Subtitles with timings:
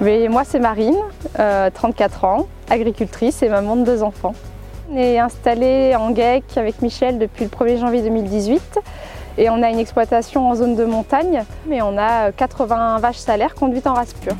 [0.00, 0.96] Moi, c'est Marine,
[1.38, 4.34] euh, 34 ans, agricultrice et maman de deux enfants.
[4.90, 8.78] On est installé en GEC avec Michel depuis le 1er janvier 2018
[9.36, 13.54] et on a une exploitation en zone de montagne, mais on a 80 vaches salaires
[13.54, 14.36] conduites en race pure.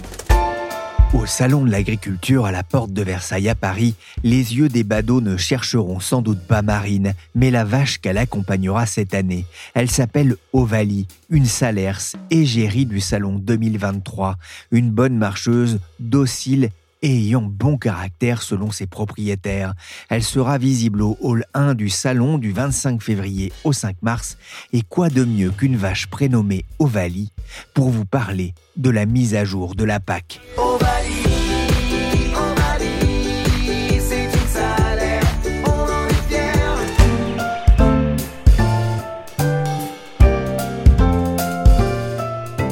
[1.13, 5.21] Au Salon de l'Agriculture à la porte de Versailles à Paris, les yeux des badauds
[5.21, 9.45] ne chercheront sans doute pas Marine, mais la vache qu'elle accompagnera cette année.
[9.75, 14.37] Elle s'appelle Ovalie, une salers égérie du Salon 2023,
[14.71, 16.71] une bonne marcheuse, docile
[17.03, 19.75] ayant bon caractère selon ses propriétaires.
[20.09, 24.37] Elle sera visible au hall 1 du salon du 25 février au 5 mars.
[24.73, 27.33] Et quoi de mieux qu'une vache prénommée Ovalie
[27.75, 30.41] pour vous parler de la mise à jour de la PAC.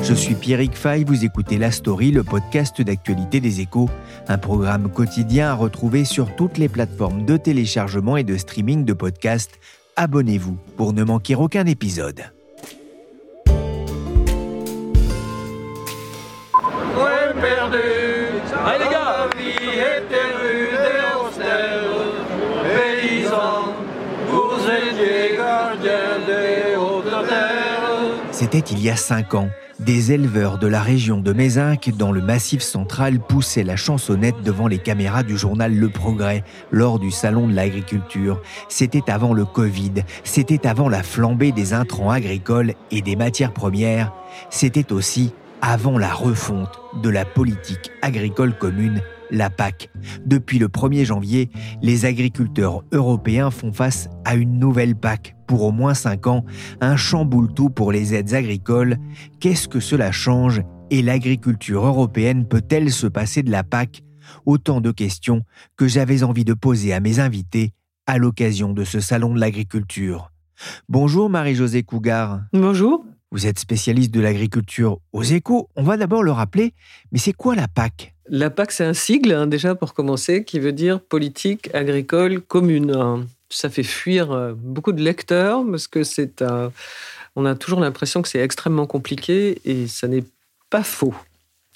[0.09, 3.91] Je suis Pierrick Fay, vous écoutez La Story, le podcast d'actualité des échos,
[4.27, 8.95] un programme quotidien à retrouver sur toutes les plateformes de téléchargement et de streaming de
[8.95, 9.61] podcasts.
[9.97, 12.23] Abonnez-vous pour ne manquer aucun épisode.
[17.39, 17.77] perdu.
[18.65, 19.29] Allez les gars.
[28.33, 29.51] C'était il y a cinq ans.
[29.79, 34.67] Des éleveurs de la région de Mézinc, dans le Massif central, poussaient la chansonnette devant
[34.67, 38.43] les caméras du journal Le Progrès lors du Salon de l'agriculture.
[38.69, 44.13] C'était avant le Covid, c'était avant la flambée des intrants agricoles et des matières premières,
[44.51, 49.01] c'était aussi avant la refonte de la politique agricole commune,
[49.31, 49.91] la PAC.
[50.27, 51.51] Depuis le 1er janvier,
[51.83, 56.45] les agriculteurs européens font face à une nouvelle PAC pour au moins 5 ans,
[56.81, 58.99] un chamboule-tout pour les aides agricoles.
[59.41, 64.03] Qu'est-ce que cela change et l'agriculture européenne peut-elle se passer de la PAC?
[64.45, 65.43] Autant de questions
[65.77, 67.73] que j'avais envie de poser à mes invités
[68.07, 70.31] à l'occasion de ce salon de l'agriculture.
[70.89, 72.41] Bonjour Marie-Josée Cougar.
[72.53, 73.05] Bonjour.
[73.31, 75.69] Vous êtes spécialiste de l'agriculture aux échos.
[75.77, 76.75] On va d'abord le rappeler,
[77.13, 78.15] mais c'est quoi la PAC?
[78.31, 83.27] La PAC, c'est un sigle, hein, déjà pour commencer, qui veut dire politique agricole commune.
[83.49, 86.71] Ça fait fuir euh, beaucoup de lecteurs parce que c'est un.
[87.37, 90.25] On a toujours l'impression que c'est extrêmement compliqué et ça n'est
[90.69, 91.15] pas faux.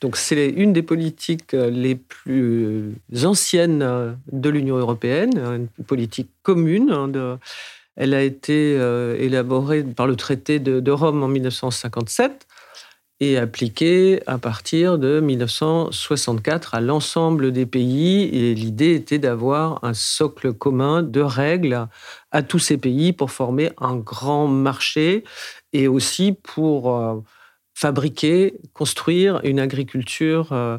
[0.03, 6.31] Donc c'est une des politiques euh, les plus anciennes euh, de l'Union européenne, une politique
[6.43, 7.39] commune hein,
[7.95, 8.73] elle a été
[9.19, 12.47] élaborée par le traité de, Rome en 1957
[13.23, 18.25] et appliquée à partir de 1964 à l'ensemble des pays.
[18.25, 21.87] Et l'idée était d'avoir un socle commun de règles
[22.33, 25.23] à tous ces pays pour former un grand marché
[25.73, 27.21] et aussi pour euh,
[27.75, 30.79] fabriquer, construire une agriculture euh,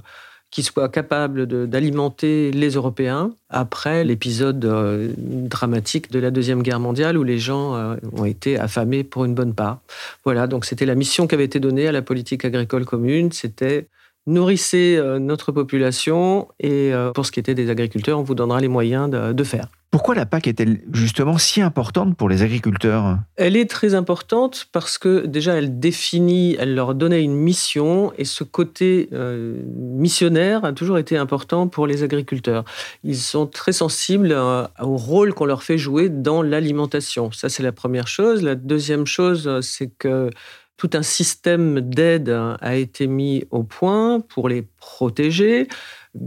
[0.53, 7.18] qui soit capable d'alimenter les Européens après l'épisode euh, dramatique de la Deuxième Guerre mondiale
[7.18, 9.80] où les gens euh, ont été affamés pour une bonne part.
[10.24, 13.88] Voilà, donc c'était la mission qui avait été donnée à la politique agricole commune, c'était
[14.28, 18.67] nourrissez euh, notre population et pour ce qui était des agriculteurs, on vous donnera les
[18.67, 19.67] moyens de faire.
[19.94, 23.19] Pourquoi la PAC est-elle justement si importante pour les agriculteurs?
[23.35, 28.25] Elle est très importante parce que déjà elle définit, elle leur donnait une mission et
[28.25, 32.66] ce côté euh, missionnaire a toujours été important pour les agriculteurs.
[33.03, 37.31] Ils sont très sensibles euh, au rôle qu'on leur fait jouer dans l'alimentation.
[37.31, 38.41] Ça c'est la première chose.
[38.41, 40.31] La deuxième chose, c'est que
[40.83, 45.69] tout un système d'aide a été mis au point pour les protéger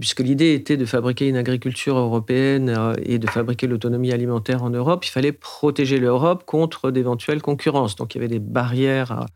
[0.00, 4.70] puisque l'idée était de fabriquer une agriculture européenne euh, et de fabriquer l'autonomie alimentaire en
[4.70, 7.96] Europe, il fallait protéger l'Europe contre d'éventuelles concurrences.
[7.96, 9.26] Donc il y avait des barrières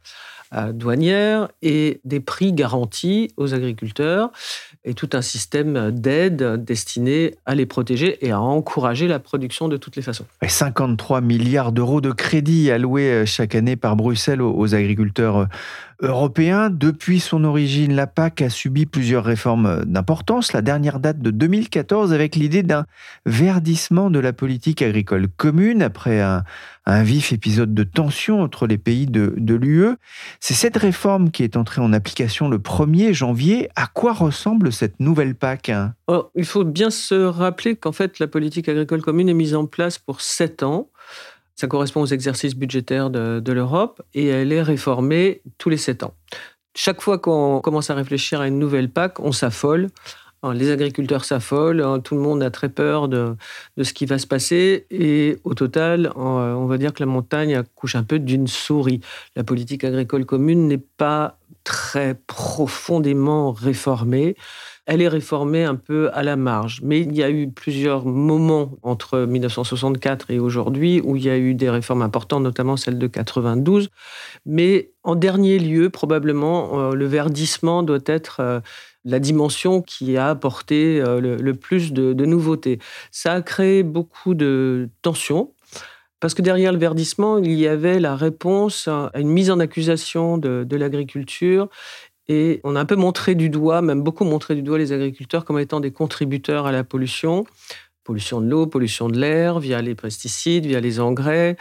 [0.73, 4.33] douanières et des prix garantis aux agriculteurs
[4.85, 9.77] et tout un système d'aide destiné à les protéger et à encourager la production de
[9.77, 10.25] toutes les façons.
[10.47, 15.47] 53 milliards d'euros de crédits alloués euh, chaque année par Bruxelles aux agriculteurs euh,
[16.01, 16.71] européens.
[16.71, 20.53] Depuis son origine, la PAC a subi plusieurs plusieurs réformes d'importance.
[20.53, 22.85] La dernière date de 2014 avec l'idée d'un
[23.25, 26.45] verdissement de la politique agricole commune après un,
[26.87, 29.97] vif épisode de tension entre les pays de, de l'UE.
[30.41, 33.69] C'est cette réforme qui est entrée en application le 1er janvier.
[33.77, 35.71] À quoi ressemble cette nouvelle PAC
[36.09, 39.67] oh, Il faut bien se rappeler qu'en fait, la politique agricole commune est mise en
[39.67, 40.91] place pour sept ans.
[41.55, 46.15] Ça correspond aux exercices budgétaires de, l'Europe et elle est réformée tous les sept ans.
[46.75, 49.89] Chaque fois qu'on commence à réfléchir à une nouvelle PAC, on s'affole.
[50.43, 53.37] Les agriculteurs s'affolent, hein, tout le monde a très peur de,
[53.83, 57.95] ce qui va se passer et au total, on va dire que la montagne accouche
[57.95, 59.01] un peu d'une souris.
[59.37, 64.35] La politique agricole commune n'est pas très profondément réformée
[64.91, 66.81] elle est réformée un peu à la marge.
[66.83, 71.39] Mais il y a eu plusieurs moments entre 1964 et aujourd'hui où il y a
[71.39, 73.91] eu des réformes importantes, notamment celle de 92.
[74.47, 78.61] Mais en dernier lieu, probablement, euh, le verdissement doit être euh,
[79.05, 82.79] la dimension qui a apporté euh, le, plus de, nouveautés.
[83.11, 85.55] Ça a créé beaucoup de tensions
[86.21, 90.37] parce que derrière le verdissement, il y avait la réponse à une mise en accusation
[90.37, 91.69] de, de l'agriculture
[92.29, 95.45] et on a un peu montré du doigt, même beaucoup montré du doigt les agriculteurs
[95.45, 97.45] comme étant des contributeurs à la pollution.
[98.05, 101.57] Pollution de l'eau, pollution de l'air, via les pesticides, via les engrais.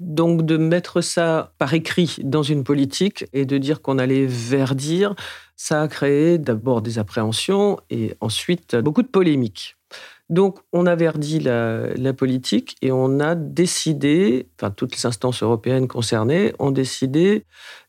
[0.00, 5.14] Donc de mettre ça par écrit dans une politique et de dire qu'on allait verdir,
[5.62, 9.76] ça a créé d'abord des appréhensions et ensuite beaucoup de polémiques.
[10.30, 15.88] Donc, on a verdi la, politique et on a décidé, enfin, toutes les instances européennes
[15.88, 17.46] concernées ont décidé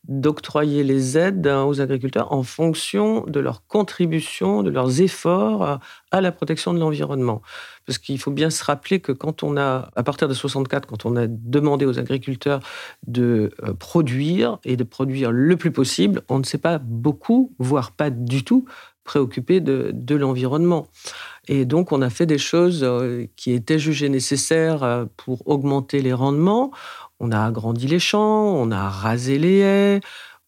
[0.08, 5.78] d'octroyer les aides aux agriculteurs en fonction de leur contribution, de leurs efforts
[6.10, 7.42] à la protection de l'environnement.
[7.86, 11.06] Parce qu'il faut bien se rappeler que quand on a, à partir de 64, quand
[11.06, 12.58] on a demandé aux agriculteurs
[13.06, 17.92] de euh, produire et de produire le plus possible, on ne s'est pas beaucoup, voire
[17.92, 18.64] pas du tout,
[19.04, 20.86] préoccupé de l'environnement.
[21.48, 26.00] Et donc, on a fait des choses euh, qui étaient jugées nécessaires euh, pour augmenter
[26.00, 26.70] les rendements.
[27.18, 30.00] On a agrandi les champs, on a rasé les haies,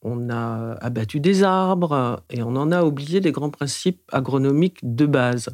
[0.03, 5.07] on a abattu des arbres et on en a oublié des grands principes agronomiques de
[5.07, 5.51] base.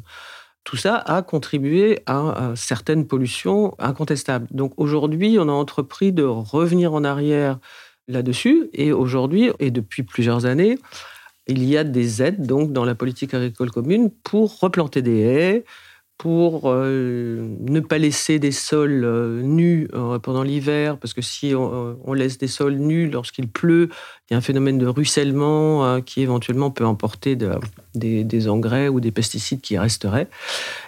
[0.63, 4.47] Tout ça a contribué à certaines pollutions incontestables.
[4.51, 7.59] Donc aujourd'hui, on a entrepris de revenir en arrière
[8.07, 10.77] là-dessus et aujourd'hui, et depuis plusieurs années,
[11.51, 15.65] il y a des aides donc dans la politique agricole commune pour replanter des haies,
[16.21, 21.53] pour euh, ne pas laisser des sols euh, nus euh, pendant l'hiver, parce que si
[21.55, 23.89] on, laisse des sols nus lorsqu'il pleut,
[24.29, 27.35] il y a un phénomène de ruissellement qui éventuellement peut emporter
[27.95, 30.27] des, des, engrais ou des pesticides qui resteraient.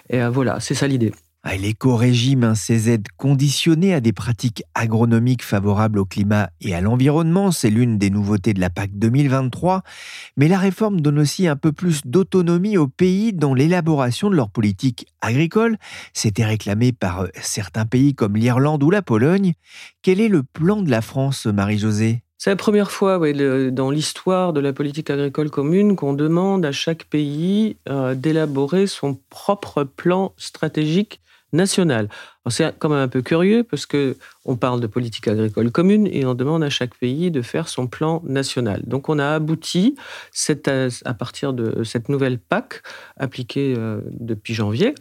[0.08, 1.12] Et voilà, c'est ça l'idée.
[1.52, 7.52] L'éco-régime, hein, ces aides conditionnées à des pratiques agronomiques favorables au climat et à l'environnement,
[7.52, 9.82] c'est l'une des nouveautés de la PAC 2023.
[10.36, 14.50] Mais la réforme donne aussi un peu plus d'autonomie aux pays dans l'élaboration de leur
[14.50, 15.76] politique agricole.
[16.12, 19.52] C'était réclamé par euh, certains pays comme l'Irlande ou la Pologne.
[20.02, 22.22] Quel est le plan de la France, Marie-Josée?
[22.36, 23.18] C'est la première fois
[23.70, 29.18] dans l'histoire de la politique agricole commune qu'on demande à chaque pays euh, d'élaborer son
[29.30, 31.20] propre plan stratégique
[31.54, 32.08] nationale.
[32.48, 36.26] C'est quand même un peu curieux parce que on parle de politique agricole commune et
[36.26, 38.82] on demande à chaque pays de faire son plan national.
[38.86, 39.96] Donc on a abouti
[41.04, 42.82] à partir de cette nouvelle PAC
[43.16, 44.94] appliquée euh, depuis janvier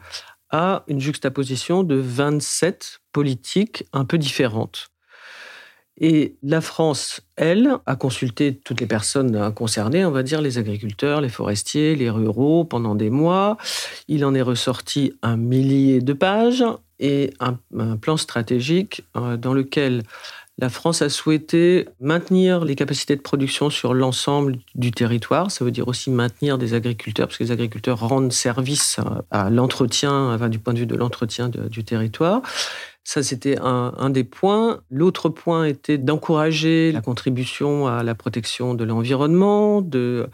[0.49, 4.92] à une juxtaposition de 27 politiques un peu différentes.
[5.99, 11.21] Et la France, elle, a consulté toutes les personnes concernées, on va dire les agriculteurs,
[11.21, 13.57] les forestiers, les ruraux, pendant des mois.
[14.07, 16.63] Il en est ressorti un millier de pages
[16.99, 17.57] et un,
[17.97, 20.03] plan stratégique euh, dans lequel
[20.59, 25.49] la France a souhaité maintenir les capacités de production sur l'ensemble du territoire.
[25.49, 28.99] Ça veut dire aussi maintenir des agriculteurs, parce que les agriculteurs rendent service
[29.31, 32.43] à, l'entretien, du point de vue de l'entretien du territoire.
[33.05, 34.79] Ça, c'était un, des points.
[34.89, 40.29] L'autre point était d'encourager la contribution à la protection de l'environnement, de,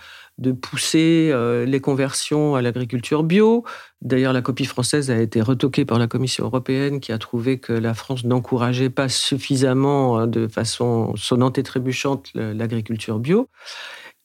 [0.62, 3.66] pousser euh, les conversions à l'agriculture bio.
[4.02, 7.74] D'ailleurs, la copie française a été retoquée par la Commission européenne qui a trouvé que
[7.74, 13.50] la France n'encourageait pas suffisamment, hein, de façon sonnante et trébuchante, l'agriculture bio.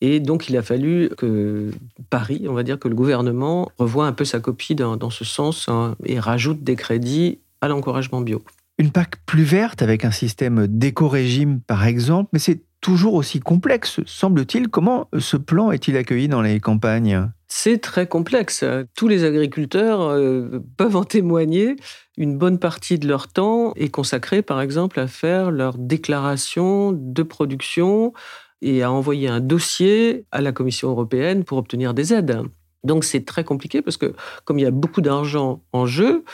[0.03, 1.71] Et donc, il a fallu que
[2.11, 5.25] Paris, on va dire que le gouvernement revoie un peu sa copie dans, dans ce
[5.25, 8.43] sens hein, et rajoute des crédits à l'encouragement bio.
[8.79, 14.01] Une PAC plus verte avec un système d'éco-régime par exemple, mais c'est toujours aussi complexe,
[14.05, 14.69] semble-t-il.
[14.69, 17.31] Comment ce plan est-il accueilli dans les campagnes?
[17.49, 18.65] C'est très complexe.
[18.95, 21.77] Tous les agriculteurs euh, peuvent en témoigner.
[22.19, 27.23] Une bonne partie de leur temps est consacrée, par exemple, à faire leur déclaration de
[27.23, 28.13] production
[28.61, 32.43] et a envoyé un dossier à la Commission européenne pour obtenir des aides.
[32.85, 36.25] Donc c'est très compliqué parce que comme il y a beaucoup d'argent en jeu,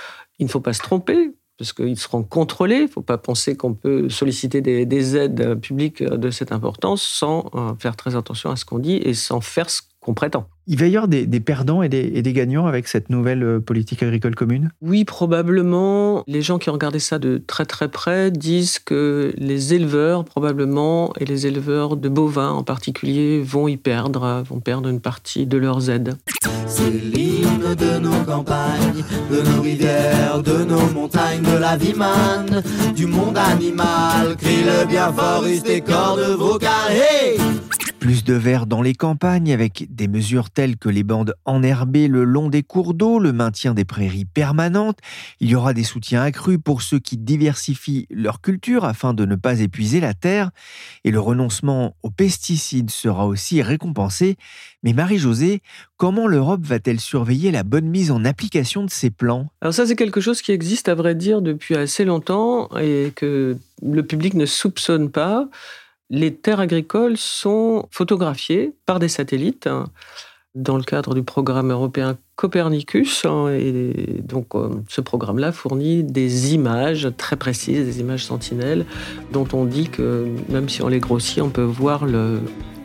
[0.41, 2.77] il ne faut pas se tromper parce qu'ils seront contrôlés.
[2.77, 7.51] Il ne faut pas penser qu'on peut solliciter des, aides publiques de cette importance sans
[7.55, 10.49] euh, faire très attention à ce qu'on dit et sans faire ce qu'on prétend.
[10.67, 14.37] Il va y avoir des, perdants et des, gagnants avec cette nouvelle euh, politique agricole
[14.37, 14.71] commune?
[14.81, 16.23] Oui, probablement.
[16.29, 21.13] Les gens qui ont regardé ça de très très près disent que les éleveurs, probablement,
[21.19, 25.59] et les éleveurs de bovins en particulier, vont y perdre, vont perdre une partie de
[25.59, 26.17] leurs aides.
[26.67, 32.63] C'est l'hymne de nos campagnes, de nos rivières, de nos montagnes, de la vie manne,
[32.95, 34.37] du monde animal.
[34.39, 36.93] Crie le bien fort, des cordes vocales.
[36.93, 37.39] Hey
[38.01, 42.25] plus de verre dans les campagnes avec des mesures telles que les bandes enherbées le
[42.25, 44.99] long des cours d'eau, le maintien des prairies permanentes.
[45.39, 49.37] Il y aura des soutiens accrus pour ceux qui diversifient leur culture afin de ne
[49.37, 50.51] pas épuiser la terre.
[51.05, 54.37] Et le renoncement aux pesticides sera aussi récompensé.
[54.83, 55.61] Mais Marie-Josée,
[55.99, 59.51] comment l'Europe va-t-elle surveiller la bonne mise en application de ces plans?
[59.61, 63.59] Alors ça, c'est quelque chose qui existe à vrai dire depuis assez longtemps et que
[63.83, 65.51] le public ne soupçonne pas
[66.11, 69.87] les terres agricoles sont photographiées par des satellites hein,
[70.57, 73.25] dans le cadre du programme européen Copernicus.
[73.25, 78.85] Hein, et donc, euh, ce programme-là fournit des images très précises, des images sentinelles,
[79.33, 82.05] dont on dit que même si on les grossit, on peut voir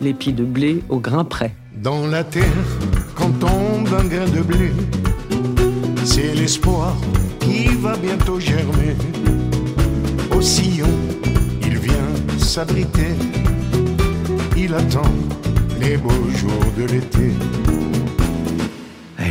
[0.01, 1.55] l'épi de blé au grain près.
[1.75, 2.44] Dans la terre,
[3.15, 4.72] quand tombe un grain de blé,
[6.03, 6.96] c'est l'espoir
[7.39, 8.96] qui va bientôt germer.
[10.36, 10.75] Au sillon
[12.56, 13.18] s'abriter.
[14.56, 15.12] Il attend
[15.78, 17.34] les beaux jours de l'été.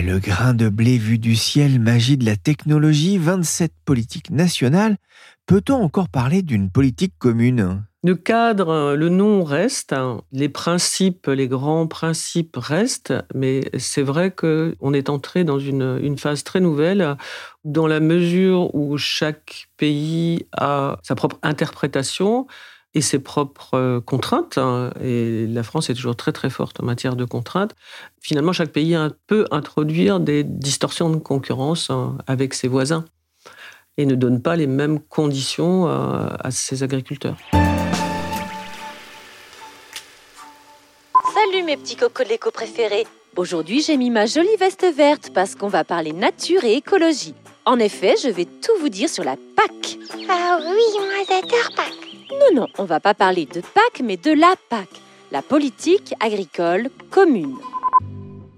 [0.06, 4.98] Le grain de blé vu du ciel, magie de la technologie, 27 politiques nationales.
[5.46, 7.82] Peut-on encore parler d'une politique commune?
[8.02, 10.20] Le cadre, le nom reste, hein.
[10.30, 16.18] les principes, les grands principes restent, mais c'est vrai qu'on est entré dans une, une,
[16.18, 17.16] phase très nouvelle
[17.64, 22.46] dans la mesure où chaque pays a sa propre interprétation
[22.94, 24.58] et ses propres euh, contraintes.
[24.58, 27.74] Hein, et la France est toujours très très forte en matière de contraintes.
[28.20, 28.96] Finalement, chaque pays
[29.26, 33.04] peut introduire des distorsions de concurrence hein, avec ses voisins
[33.96, 37.36] et ne donne pas les mêmes conditions euh, à ses agriculteurs.
[41.34, 43.06] Salut mes petits cocolécos préférés.
[43.36, 47.34] Aujourd'hui, j'ai mis ma jolie veste verte parce qu'on va parler nature et écologie.
[47.66, 49.98] En effet, je vais tout vous dire sur la PAC.
[50.28, 52.03] Ah oui, moi j'adore PAC.
[52.30, 54.88] Non, non, on va pas parler de PAC, mais de la PAC,
[55.32, 57.56] la politique agricole commune.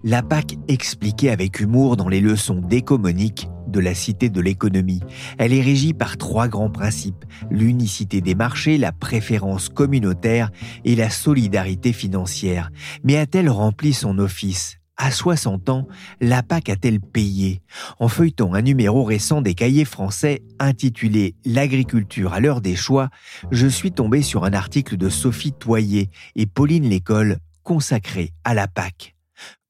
[0.04, 5.00] La PAC expliquée avec humour dans les leçons d'écomonique de la Cité de l'économie.
[5.38, 10.50] Elle est régie par trois grands principes, l'unicité des marchés, la préférence communautaire
[10.84, 12.70] et la solidarité financière.
[13.02, 14.78] Mais a-t-elle rempli son office?
[14.96, 15.86] À 60 ans,
[16.20, 17.62] la PAC a-t-elle payé
[17.98, 23.10] En feuilletant un numéro récent des cahiers français intitulé L'agriculture à l'heure des choix,
[23.50, 28.68] je suis tombé sur un article de Sophie Toyer et Pauline Lécole consacré à la
[28.68, 29.16] PAC.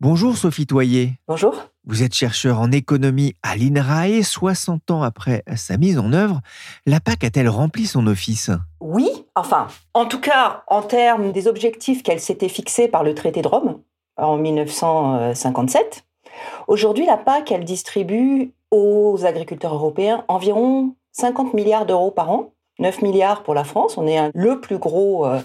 [0.01, 1.15] Bonjour Sophie Toyer.
[1.27, 1.71] Bonjour.
[1.85, 4.23] Vous êtes chercheur en économie à l'INRAE.
[4.23, 6.41] 60 ans après sa mise en œuvre,
[6.85, 8.51] la PAC a-t-elle rempli son office?
[8.81, 13.41] Oui, enfin, en tout cas, en termes des objectifs qu'elle s'était fixés par le traité
[13.41, 13.79] de Rome,
[14.17, 16.05] en 1957.
[16.69, 23.03] Aujourd'hui, la PAC, elle distribue aux agriculteurs européens environ 50 milliards d'euros par an, 9
[23.03, 23.97] milliards pour la France.
[23.97, 25.41] On est le plus gros euh,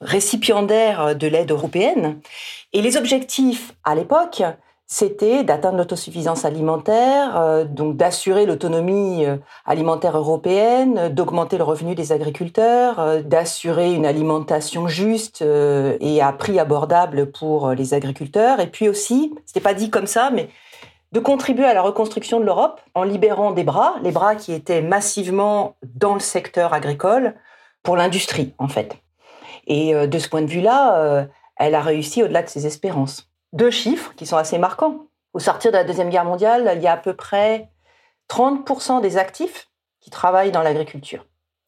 [0.00, 2.20] récipiendaire de l'aide européenne.
[2.72, 4.42] Et les objectifs à l'époque,
[4.92, 12.10] c'était d'atteindre l'autosuffisance alimentaire, euh, donc d'assurer l'autonomie euh, alimentaire européenne, d'augmenter le revenu des
[12.10, 18.88] agriculteurs, euh, d'assurer une alimentation juste et à prix abordable pour les agriculteurs, et puis
[18.88, 20.48] aussi, c'était pas dit comme ça, mais
[21.12, 24.82] de contribuer à la reconstruction de l'Europe en libérant des bras, les bras qui étaient
[24.82, 27.36] massivement dans le secteur agricole
[27.84, 28.96] pour l'industrie en fait.
[29.68, 34.12] Et de ce point de vue-là, elle a réussi au-delà de ses espérances deux chiffres
[34.16, 35.06] qui sont assez marquants.
[35.32, 37.68] Au sortir de la Deuxième Guerre mondiale, il y a à peu près
[38.28, 39.68] 30% des actifs
[40.00, 41.26] qui travaillent dans l'agriculture.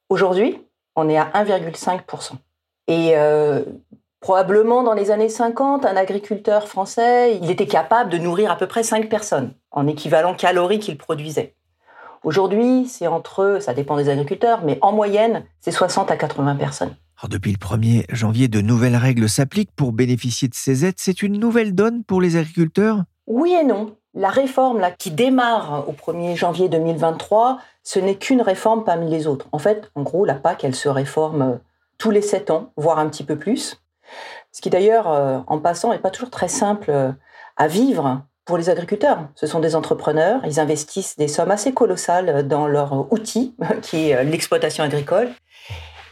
[0.09, 2.33] Aujourd'hui, on est à 1,5%.
[2.89, 3.65] Et euh,
[4.21, 8.67] probablement dans les années 50, un agriculteur français, il était capable de nourrir à peu
[8.67, 11.55] près 5 personnes en équivalent calorique qu'il produisait.
[12.25, 16.95] Aujourd'hui, c'est entre, ça dépend des agriculteurs, mais en moyenne, c'est 60 à 80 personnes
[17.29, 20.97] depuis le 1er janvier, de nouvelles règles s'appliquent pour bénéficier de ces aides.
[20.99, 23.05] C'est une nouvelle donne pour les agriculteurs?
[23.27, 23.97] Oui et non.
[24.15, 29.47] La réforme qui démarre au 1er janvier 2023, ce n'est qu'une réforme parmi les autres.
[29.53, 31.55] En fait, en gros, la PAC, elle se réforme euh,
[31.97, 33.81] tous les 7 ans, voire un petit peu plus.
[34.51, 37.11] Ce qui d'ailleurs, euh, en passant, n'est pas toujours très simple euh,
[37.57, 39.29] à vivre pour les agriculteurs.
[39.35, 44.25] Ce sont des entrepreneurs, ils investissent des sommes assez colossales dans leur outil, qui est
[44.25, 45.31] l'exploitation agricole.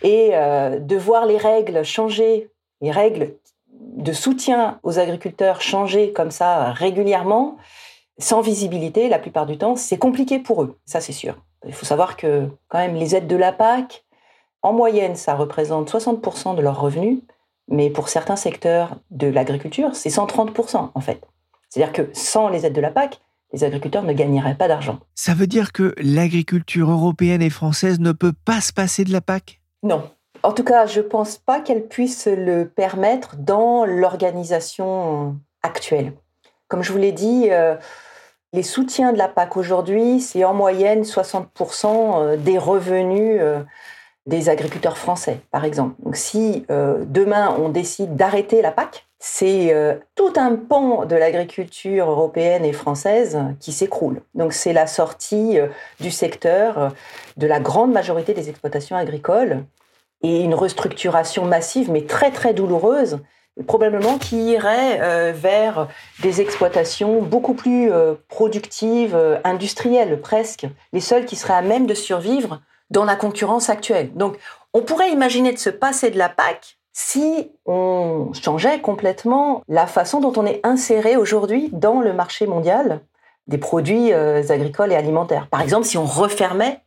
[0.02, 3.34] Et de voir les règles changer, les règles
[3.72, 7.56] de soutien aux agriculteurs changer comme ça régulièrement,
[8.18, 11.36] sans visibilité, la plupart du temps, c'est compliqué pour eux, ça c'est sûr.
[11.66, 14.04] Il faut savoir que quand même les aides de la PAC,
[14.62, 17.20] en moyenne, ça représente 60% de leurs revenus,
[17.68, 21.22] mais pour certains secteurs de l'agriculture, c'est 130% en fait.
[21.68, 23.20] C'est-à-dire que sans les aides de la PAC,
[23.52, 24.98] les agriculteurs ne gagneraient pas d'argent.
[25.14, 29.20] Ça veut dire que l'agriculture européenne et française ne peut pas se passer de la
[29.20, 29.59] PAC?
[29.82, 30.10] Non.
[30.42, 36.12] En tout cas, je ne pense pas qu'elle puisse le permettre dans l'organisation actuelle.
[36.68, 37.76] Comme je vous l'ai dit, euh,
[38.52, 43.62] les soutiens de la PAC aujourd'hui, c'est en moyenne 60% euh, des revenus euh,
[44.26, 45.94] des agriculteurs français, par exemple.
[46.04, 52.64] Donc si demain on décide d'arrêter la PAC, c'est tout un pan de l'agriculture européenne
[52.64, 54.22] et française qui s'écroule.
[54.34, 55.58] Donc c'est la sortie
[56.00, 56.94] du secteur
[57.36, 59.62] de la grande majorité des exploitations agricoles
[60.22, 63.18] et une restructuration massive, mais très très douloureuse,
[63.66, 65.88] probablement qui irait euh, vers
[66.22, 71.86] des exploitations beaucoup plus euh, productives, euh, industrielles presque, les seules qui seraient à même
[71.86, 72.60] de survivre
[72.90, 74.12] dans la concurrence actuelle.
[74.14, 74.36] Donc
[74.72, 80.20] on pourrait imaginer de se passer de la PAC si on changeait complètement la façon
[80.20, 83.00] dont on est inséré aujourd'hui dans le marché mondial
[83.46, 85.48] des produits agricoles et alimentaires.
[85.48, 86.80] Par exemple, si on refermait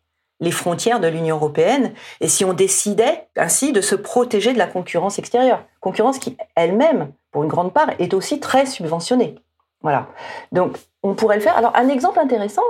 [0.44, 4.68] les frontières de l'Union européenne et si on décidait ainsi de se protéger de la
[4.68, 5.64] concurrence extérieure.
[5.80, 9.36] Concurrence qui elle-même, pour une grande part, est aussi très subventionnée.
[9.82, 10.08] Voilà.
[10.52, 11.58] Donc, on pourrait le faire.
[11.58, 12.64] Alors, un exemple intéressant,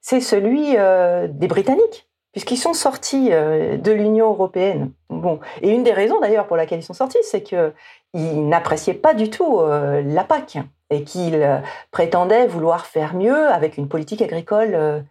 [0.00, 4.90] c'est celui euh, des Britanniques, puisqu'ils sont sortis euh, de l'Union européenne.
[5.08, 9.14] Bon, et une des raisons d'ailleurs pour laquelle ils sont sortis, c'est qu'ils n'appréciaient pas
[9.14, 10.58] du tout euh, la PAC
[10.90, 15.02] et qu'ils prétendaient vouloir faire mieux avec une politique agricole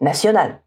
[0.00, 0.60] nationale.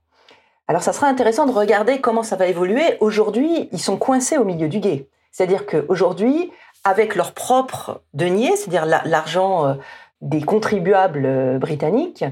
[0.67, 2.97] Alors ça sera intéressant de regarder comment ça va évoluer.
[2.99, 5.07] Aujourd'hui, ils sont coincés au milieu du guet.
[5.31, 6.51] C'est-à-dire qu'aujourd'hui,
[6.83, 9.73] avec leur propre denier, c'est-à-dire l'argent euh,
[10.21, 12.25] des contribuables euh, britanniques,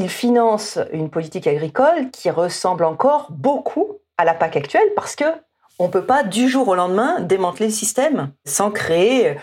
[0.00, 5.24] ils financent une politique agricole qui ressemble encore beaucoup à la PAC actuelle parce que
[5.78, 9.36] on peut pas du jour au lendemain démanteler le système sans créer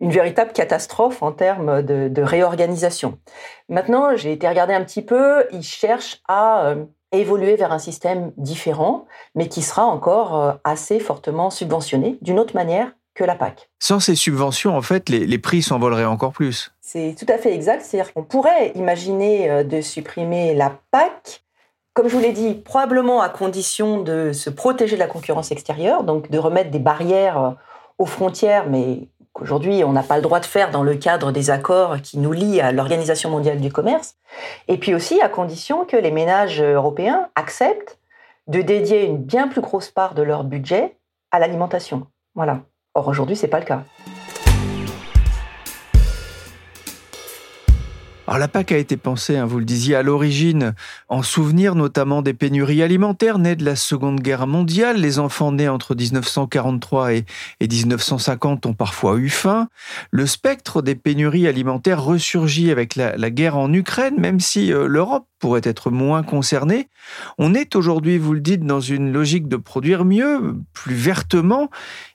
[0.00, 3.18] une véritable catastrophe en termes de, de réorganisation.
[3.68, 8.32] Maintenant, j'ai été regarder un petit peu, ils cherchent à euh, évoluer vers un système
[8.36, 13.70] différent, mais qui sera encore euh, assez fortement subventionné d'une autre manière que la PAC.
[13.78, 16.72] Sans ces subventions, en fait, les, prix s'envoleraient encore plus.
[16.80, 17.82] C'est tout à fait exact.
[17.82, 21.42] C'est-à-dire qu'on pourrait imaginer euh, de supprimer la PAC,
[21.92, 26.02] comme je vous l'ai dit, probablement à condition de se protéger de la concurrence extérieure,
[26.02, 27.50] donc de remettre des barrières euh,
[27.98, 31.50] aux frontières, mais qu'aujourd'hui on n'a pas le droit de faire dans le cadre des
[31.50, 34.16] accords qui nous lient à l'Organisation mondiale du commerce,
[34.66, 37.98] et puis aussi à condition que les ménages européens acceptent
[38.48, 40.96] de dédier une bien plus grosse part de leur budget
[41.30, 42.06] à l'alimentation.
[42.34, 42.60] Voilà.
[42.94, 43.84] Or aujourd'hui, c'est pas le cas.
[48.26, 50.74] Alors la PAC a été pensée, hein, vous le disiez, à l'origine
[51.10, 54.96] en souvenir notamment des pénuries alimentaires nées de la Seconde Guerre mondiale.
[54.96, 57.24] Les enfants nés entre 1943 et,
[57.60, 59.68] 1950 ont parfois eu faim.
[60.10, 65.26] Le spectre des pénuries alimentaires ressurgit avec la, guerre en Ukraine, même si euh, l'Europe
[65.38, 66.88] pourrait être moins concernée.
[67.36, 71.68] On est aujourd'hui, vous le dites, dans une logique de produire mieux, plus vertement,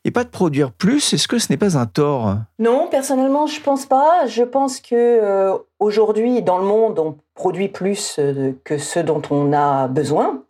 [0.06, 1.14] et pas de produire plus.
[1.14, 2.38] Est-ce que ce n'est pas un tort?
[2.58, 4.26] Non, personnellement, je pense pas.
[4.26, 9.22] Je pense que euh, aujourd'hui, dans le monde, on produit plus euh, que ce dont
[9.30, 10.44] on a besoin.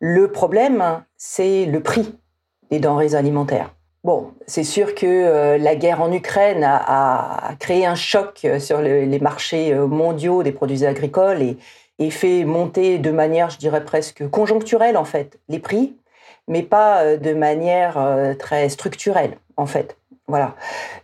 [0.00, 2.18] Le problème, c'est le prix
[2.70, 3.70] des denrées alimentaires.
[4.02, 9.18] Bon, c'est sûr que euh, la guerre en Ukraine a, créé un choc sur les
[9.20, 11.58] marchés mondiaux des produits agricoles et,
[12.00, 15.94] et fait monter de manière, je dirais presque conjoncturelle en fait, les prix,
[16.48, 19.96] mais pas euh, de manière euh, très structurelle en fait.
[20.26, 20.56] Voilà.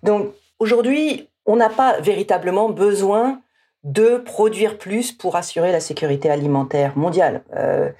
[0.02, 3.40] Donc aujourd'hui, on n'a pas véritablement besoin
[3.86, 7.42] de produire plus pour assurer la sécurité alimentaire mondiale.
[7.56, 7.90] Euh,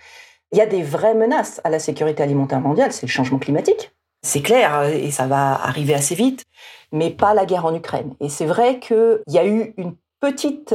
[0.53, 3.93] il y a des vraies menaces à la sécurité alimentaire mondiale, c'est le changement climatique.
[4.23, 6.45] C'est clair, et ça va arriver assez vite,
[6.93, 8.15] mais pas la guerre en Ukraine.
[8.21, 10.75] Et c'est vrai qu'il y a eu une petite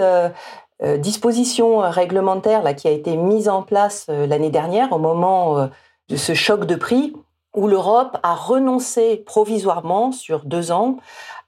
[0.83, 5.59] euh, disposition réglementaire là, qui a été mise en place euh, l'année dernière au moment
[5.59, 5.67] euh,
[6.09, 7.13] de ce choc de prix
[7.55, 10.97] où l'Europe a renoncé provisoirement sur deux ans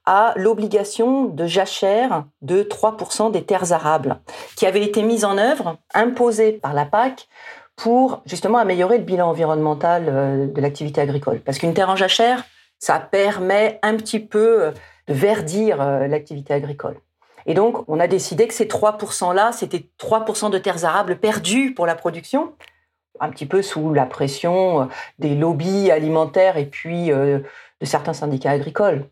[0.05, 4.19] à l'obligation de jachère de 3% des terres arables,
[4.55, 7.27] qui avait été mise en œuvre, imposée par la PAC,
[7.75, 11.39] pour justement améliorer le bilan environnemental de l'activité agricole.
[11.39, 12.43] Parce qu'une terre en jachère,
[12.79, 14.73] ça permet un petit peu
[15.07, 16.97] de verdir l'activité agricole.
[17.45, 21.85] Et donc, on a décidé que ces 3%-là, c'était 3% de terres arables perdues pour
[21.85, 22.53] la production,
[23.19, 27.43] un petit peu sous la pression des lobbies alimentaires et puis de
[27.81, 29.05] certains syndicats agricoles.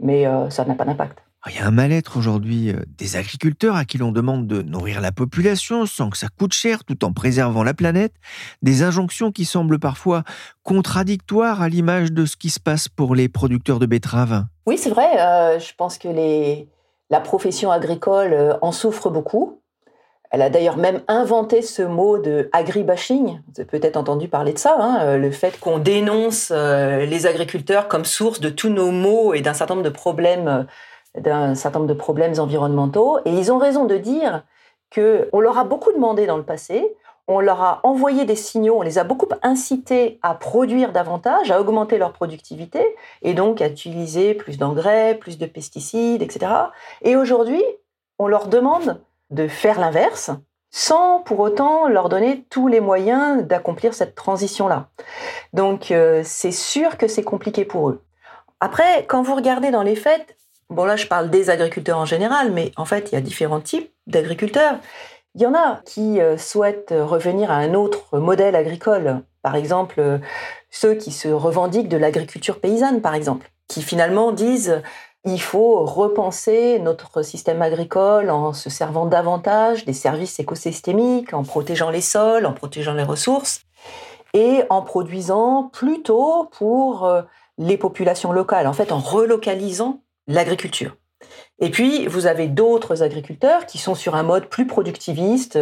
[0.00, 1.24] Mais ça n'a pas d'impact.
[1.50, 5.02] Il y a un mal-être aujourd'hui euh, des agriculteurs à qui l'on demande de nourrir
[5.02, 8.14] la population sans que ça coûte cher tout en préservant la planète,
[8.62, 10.24] des injonctions qui semblent parfois
[10.62, 14.46] contradictoires à l'image de ce qui se passe pour les producteurs de betteraves.
[14.64, 16.66] Oui, c'est vrai, euh, je pense que les...
[17.10, 19.60] la profession agricole euh, en souffre beaucoup.
[20.34, 23.40] Elle a d'ailleurs même inventé ce mot de agribashing.
[23.46, 28.04] Vous avez peut-être entendu parler de ça, hein, le fait qu'on dénonce les agriculteurs comme
[28.04, 30.66] source de tous nos maux et d'un certain nombre de problèmes
[31.16, 33.20] d'un certain nombre de problèmes environnementaux.
[33.24, 34.42] Et ils ont raison de dire
[34.92, 36.96] qu'on leur a beaucoup demandé dans le passé,
[37.28, 41.60] on leur a envoyé des signaux, on les a beaucoup incités à produire davantage, à
[41.60, 46.50] augmenter leur productivité, et donc à utiliser plus d'engrais, plus de pesticides, etc.
[47.02, 47.62] Et aujourd'hui,
[48.18, 48.98] on leur demande
[49.30, 50.30] de faire l'inverse,
[50.70, 54.88] sans pour autant leur donner tous les moyens d'accomplir cette transition-là.
[55.52, 58.02] Donc euh, c'est sûr que c'est compliqué pour eux.
[58.60, 60.36] Après, quand vous regardez dans les faits,
[60.70, 63.60] Bon, là, je parle des agriculteurs en général, mais en fait, il y a différents
[63.60, 64.78] types d'agriculteurs.
[65.34, 69.22] Il y en a qui euh, souhaitent revenir à un autre modèle agricole.
[69.42, 70.18] Par exemple, euh,
[70.70, 74.82] ceux qui se revendiquent de l'agriculture paysanne, par exemple, qui finalement disent
[75.24, 81.90] il faut repenser notre système agricole en se servant davantage des services écosystémiques, en protégeant
[81.90, 83.62] les sols, en protégeant les ressources,
[84.34, 87.22] et en produisant plutôt pour euh,
[87.56, 90.96] les populations locales, en fait en relocalisant l'agriculture.
[91.58, 95.58] Et puis, vous avez d'autres agriculteurs qui sont sur un mode plus productiviste,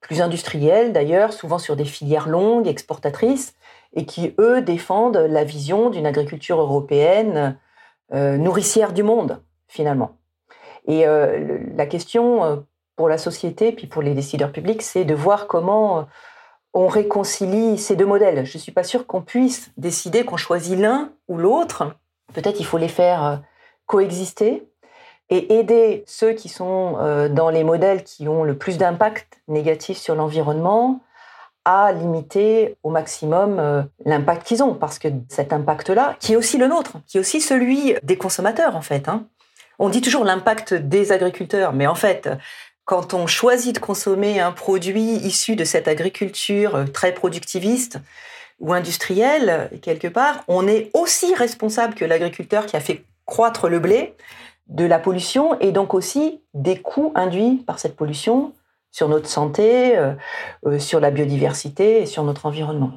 [0.00, 3.54] plus industriel d'ailleurs, souvent sur des filières longues, exportatrices,
[3.94, 7.56] et qui, eux, défendent la vision d'une agriculture européenne
[8.12, 10.16] nourricière du monde, finalement.
[10.86, 12.56] Et euh, la question euh,
[12.94, 16.06] pour la société, puis pour les décideurs publics, c'est de voir comment
[16.72, 18.46] on réconcilie ces deux modèles.
[18.46, 21.96] Je ne suis pas sûre qu'on puisse décider qu'on choisit l'un ou l'autre.
[22.32, 23.42] Peut-être il faut les faire
[23.86, 24.68] coexister
[25.28, 29.98] et aider ceux qui sont euh, dans les modèles qui ont le plus d'impact négatif
[29.98, 31.00] sur l'environnement
[31.66, 34.74] à limiter au maximum euh, l'impact qu'ils ont.
[34.74, 38.76] Parce que cet impact-là, qui est aussi le nôtre, qui est aussi celui des consommateurs
[38.76, 39.08] en fait.
[39.08, 39.26] Hein.
[39.78, 42.30] On dit toujours l'impact des agriculteurs, mais en fait,
[42.86, 47.98] quand on choisit de consommer un produit issu de cette agriculture euh, très productiviste,
[48.58, 53.80] ou industrielle, quelque part, on est aussi responsable que l'agriculteur qui a fait croître le
[53.80, 54.14] blé,
[54.68, 58.52] de la pollution et donc aussi des coûts induits par cette pollution
[58.96, 60.14] sur notre santé, euh,
[60.66, 62.92] euh, sur la biodiversité et sur notre environnement.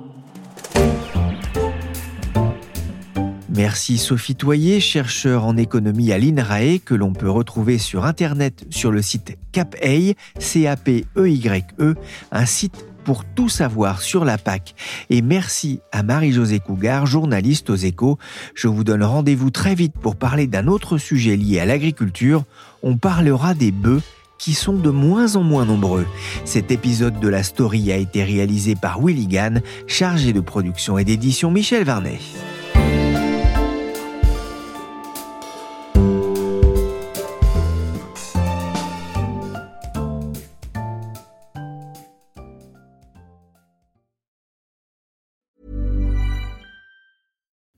[3.50, 8.92] Merci Sophie Toyer, chercheur en économie à l'INRAE, que l'on peut retrouver sur Internet sur
[8.92, 11.96] le site CAPEY, C-A-P-E-Y-E, -E,
[12.32, 14.76] un site pour tout savoir sur la PAC.
[15.10, 18.18] Et merci à Marie-Josée Cougar, journaliste aux échos.
[18.56, 22.44] Je vous donne rendez-vous très vite pour parler d'un autre sujet lié à l'agriculture.
[22.84, 24.02] On parlera des bœufs
[24.40, 26.08] qui sont de moins en moins nombreux.
[26.46, 31.04] Cet épisode de la story a été réalisé par Willy Gann, chargé de production et
[31.04, 32.20] d'édition Michel Varnet.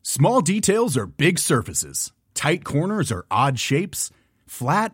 [0.04, 2.12] Small details are big surfaces.
[2.36, 4.12] Tight corners are odd shapes.
[4.46, 4.94] Flat,